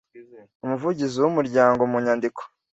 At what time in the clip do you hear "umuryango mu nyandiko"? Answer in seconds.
1.31-2.41